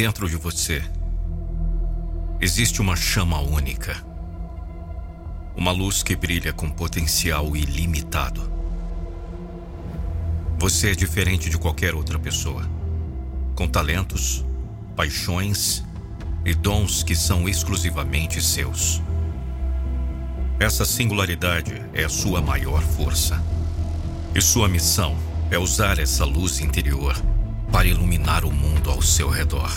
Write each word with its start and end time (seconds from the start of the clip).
Dentro 0.00 0.26
de 0.26 0.36
você 0.36 0.82
existe 2.40 2.80
uma 2.80 2.96
chama 2.96 3.38
única. 3.38 4.02
Uma 5.54 5.72
luz 5.72 6.02
que 6.02 6.16
brilha 6.16 6.54
com 6.54 6.70
potencial 6.70 7.54
ilimitado. 7.54 8.50
Você 10.58 10.92
é 10.92 10.94
diferente 10.94 11.50
de 11.50 11.58
qualquer 11.58 11.94
outra 11.94 12.18
pessoa, 12.18 12.66
com 13.54 13.68
talentos, 13.68 14.42
paixões 14.96 15.84
e 16.46 16.54
dons 16.54 17.02
que 17.02 17.14
são 17.14 17.46
exclusivamente 17.46 18.40
seus. 18.40 19.02
Essa 20.58 20.86
singularidade 20.86 21.74
é 21.92 22.04
a 22.04 22.08
sua 22.08 22.40
maior 22.40 22.80
força. 22.80 23.38
E 24.34 24.40
sua 24.40 24.66
missão 24.66 25.14
é 25.50 25.58
usar 25.58 25.98
essa 25.98 26.24
luz 26.24 26.58
interior 26.58 27.14
para 27.70 27.86
iluminar 27.86 28.44
o 28.44 28.52
mundo 28.52 28.90
ao 28.90 29.00
seu 29.00 29.28
redor. 29.28 29.70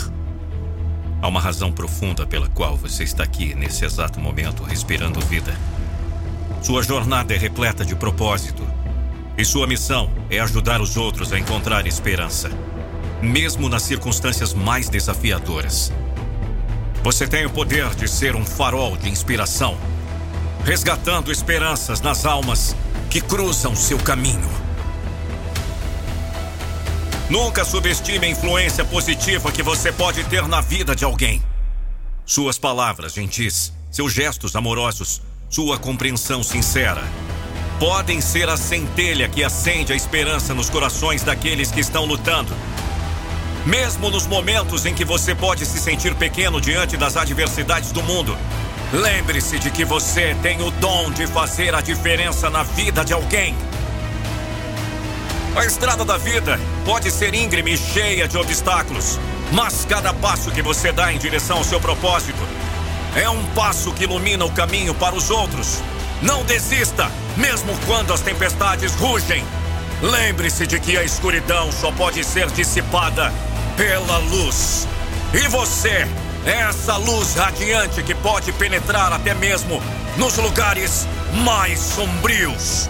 Há 1.21 1.27
uma 1.27 1.39
razão 1.39 1.71
profunda 1.71 2.25
pela 2.25 2.47
qual 2.47 2.75
você 2.75 3.03
está 3.03 3.23
aqui 3.23 3.55
nesse 3.55 3.85
exato 3.85 4.19
momento 4.19 4.63
respirando 4.63 5.19
vida. 5.21 5.53
Sua 6.61 6.83
jornada 6.83 7.33
é 7.33 7.37
repleta 7.37 7.85
de 7.85 7.95
propósito. 7.95 8.65
E 9.37 9.43
sua 9.43 9.65
missão 9.65 10.11
é 10.29 10.39
ajudar 10.39 10.81
os 10.81 10.95
outros 10.95 11.33
a 11.33 11.39
encontrar 11.39 11.87
esperança, 11.87 12.51
mesmo 13.21 13.67
nas 13.67 13.83
circunstâncias 13.83 14.53
mais 14.53 14.89
desafiadoras. 14.89 15.91
Você 17.03 17.27
tem 17.27 17.45
o 17.45 17.49
poder 17.49 17.95
de 17.95 18.07
ser 18.07 18.35
um 18.35 18.45
farol 18.45 18.95
de 18.95 19.09
inspiração 19.09 19.77
resgatando 20.63 21.29
esperanças 21.29 21.99
nas 21.99 22.25
almas 22.25 22.75
que 23.09 23.19
cruzam 23.19 23.75
seu 23.75 23.97
caminho. 23.97 24.62
Nunca 27.29 27.63
subestime 27.63 28.27
a 28.27 28.29
influência 28.29 28.83
positiva 28.83 29.51
que 29.51 29.63
você 29.63 29.91
pode 29.91 30.23
ter 30.25 30.47
na 30.47 30.61
vida 30.61 30.95
de 30.95 31.05
alguém. 31.05 31.41
Suas 32.25 32.57
palavras 32.57 33.13
gentis, 33.13 33.73
seus 33.91 34.13
gestos 34.13 34.55
amorosos, 34.55 35.21
sua 35.49 35.77
compreensão 35.77 36.43
sincera 36.43 37.03
podem 37.79 38.21
ser 38.21 38.47
a 38.47 38.55
centelha 38.55 39.27
que 39.27 39.43
acende 39.43 39.91
a 39.91 39.95
esperança 39.95 40.53
nos 40.53 40.69
corações 40.69 41.21
daqueles 41.21 41.69
que 41.69 41.81
estão 41.81 42.05
lutando. 42.05 42.55
Mesmo 43.65 44.09
nos 44.09 44.25
momentos 44.25 44.85
em 44.85 44.93
que 44.93 45.03
você 45.03 45.35
pode 45.35 45.65
se 45.65 45.79
sentir 45.79 46.15
pequeno 46.15 46.61
diante 46.61 46.95
das 46.95 47.17
adversidades 47.17 47.91
do 47.91 48.01
mundo, 48.03 48.37
Lembre-se 48.93 49.57
de 49.57 49.71
que 49.71 49.83
você 49.83 50.35
tem 50.43 50.61
o 50.61 50.69
dom 50.69 51.09
de 51.09 51.25
fazer 51.25 51.73
a 51.73 51.81
diferença 51.81 52.47
na 52.47 52.61
vida 52.61 53.03
de 53.03 53.11
alguém. 53.11 53.55
A 55.55 55.65
estrada 55.65 56.03
da 56.03 56.17
vida 56.17 56.59
pode 56.83 57.11
ser 57.11 57.35
íngreme 57.35 57.73
e 57.73 57.77
cheia 57.77 58.27
de 58.27 58.37
obstáculos, 58.37 59.19
mas 59.51 59.85
cada 59.85 60.11
passo 60.11 60.49
que 60.49 60.63
você 60.63 60.91
dá 60.91 61.13
em 61.13 61.19
direção 61.19 61.57
ao 61.57 61.63
seu 61.63 61.79
propósito 61.79 62.41
é 63.15 63.29
um 63.29 63.43
passo 63.53 63.93
que 63.93 64.05
ilumina 64.05 64.43
o 64.45 64.51
caminho 64.51 64.95
para 64.95 65.13
os 65.13 65.29
outros. 65.29 65.79
Não 66.23 66.43
desista, 66.43 67.11
mesmo 67.37 67.77
quando 67.85 68.11
as 68.11 68.21
tempestades 68.21 68.95
rugem. 68.95 69.45
Lembre-se 70.01 70.65
de 70.65 70.79
que 70.79 70.97
a 70.97 71.03
escuridão 71.03 71.71
só 71.71 71.91
pode 71.91 72.23
ser 72.23 72.47
dissipada 72.47 73.31
pela 73.77 74.17
luz. 74.17 74.87
E 75.33 75.47
você 75.49 76.07
essa 76.45 76.97
luz 76.97 77.35
radiante 77.35 78.03
que 78.03 78.15
pode 78.15 78.51
penetrar 78.53 79.13
até 79.13 79.33
mesmo 79.33 79.81
nos 80.17 80.35
lugares 80.37 81.07
mais 81.43 81.79
sombrios. 81.79 82.89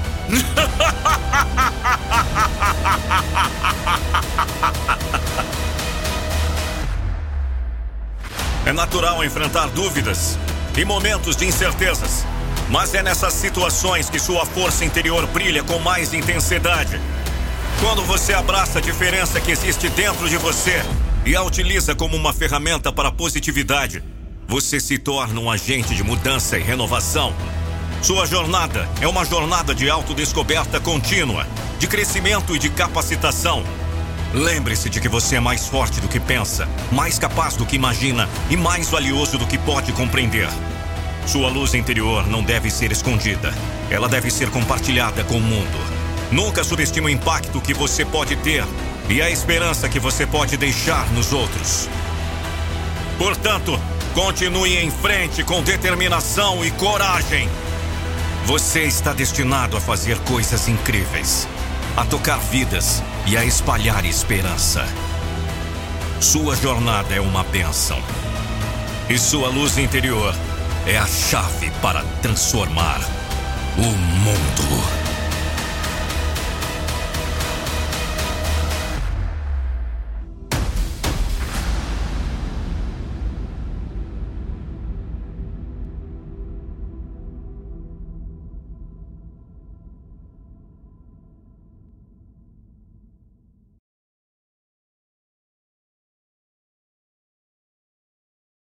É 8.65 8.71
natural 8.71 9.23
enfrentar 9.25 9.67
dúvidas 9.67 10.37
e 10.77 10.85
momentos 10.85 11.35
de 11.35 11.45
incertezas, 11.45 12.25
mas 12.69 12.93
é 12.93 13.03
nessas 13.03 13.33
situações 13.33 14.09
que 14.09 14.17
sua 14.17 14.45
força 14.45 14.85
interior 14.85 15.27
brilha 15.27 15.61
com 15.63 15.77
mais 15.79 16.13
intensidade. 16.13 16.99
Quando 17.81 18.03
você 18.03 18.33
abraça 18.33 18.79
a 18.79 18.81
diferença 18.81 19.41
que 19.41 19.51
existe 19.51 19.89
dentro 19.89 20.29
de 20.29 20.37
você 20.37 20.81
e 21.25 21.35
a 21.35 21.43
utiliza 21.43 21.93
como 21.93 22.15
uma 22.15 22.31
ferramenta 22.31 22.91
para 22.91 23.11
positividade, 23.11 24.01
você 24.47 24.79
se 24.79 24.97
torna 24.97 25.39
um 25.39 25.51
agente 25.51 25.93
de 25.93 26.03
mudança 26.03 26.57
e 26.57 26.63
renovação. 26.63 27.33
Sua 28.03 28.25
jornada 28.25 28.89
é 28.99 29.07
uma 29.07 29.23
jornada 29.23 29.73
de 29.73 29.89
autodescoberta 29.89 30.77
contínua, 30.77 31.47
de 31.79 31.87
crescimento 31.87 32.53
e 32.53 32.59
de 32.59 32.69
capacitação. 32.69 33.63
Lembre-se 34.33 34.89
de 34.89 34.99
que 34.99 35.07
você 35.07 35.37
é 35.37 35.39
mais 35.39 35.69
forte 35.69 36.01
do 36.01 36.09
que 36.09 36.19
pensa, 36.19 36.67
mais 36.91 37.17
capaz 37.17 37.55
do 37.55 37.65
que 37.65 37.77
imagina 37.77 38.27
e 38.49 38.57
mais 38.57 38.89
valioso 38.89 39.37
do 39.37 39.47
que 39.47 39.57
pode 39.57 39.93
compreender. 39.93 40.49
Sua 41.25 41.47
luz 41.47 41.73
interior 41.73 42.27
não 42.27 42.43
deve 42.43 42.69
ser 42.69 42.91
escondida, 42.91 43.53
ela 43.89 44.09
deve 44.09 44.29
ser 44.29 44.49
compartilhada 44.49 45.23
com 45.23 45.37
o 45.37 45.41
mundo. 45.41 45.79
Nunca 46.29 46.61
subestime 46.61 47.07
o 47.07 47.09
impacto 47.09 47.61
que 47.61 47.73
você 47.73 48.03
pode 48.03 48.35
ter 48.35 48.65
e 49.07 49.21
a 49.21 49.29
esperança 49.29 49.87
que 49.87 49.97
você 49.97 50.27
pode 50.27 50.57
deixar 50.57 51.09
nos 51.13 51.31
outros. 51.31 51.87
Portanto, 53.17 53.79
continue 54.13 54.75
em 54.75 54.91
frente 54.91 55.41
com 55.41 55.63
determinação 55.63 56.65
e 56.65 56.71
coragem. 56.71 57.47
Você 58.45 58.81
está 58.83 59.13
destinado 59.13 59.77
a 59.77 59.81
fazer 59.81 60.19
coisas 60.19 60.67
incríveis, 60.67 61.47
a 61.95 62.03
tocar 62.03 62.37
vidas 62.37 63.01
e 63.25 63.37
a 63.37 63.45
espalhar 63.45 64.03
esperança. 64.05 64.85
Sua 66.19 66.53
jornada 66.53 67.15
é 67.15 67.21
uma 67.21 67.45
bênção. 67.45 67.97
E 69.09 69.17
sua 69.17 69.47
luz 69.47 69.77
interior 69.77 70.35
é 70.85 70.97
a 70.97 71.07
chave 71.07 71.71
para 71.81 72.03
transformar 72.21 72.99
o 73.77 73.81
mundo. 73.81 75.12